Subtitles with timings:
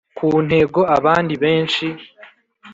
[0.17, 1.85] ku ntego abandi benshi,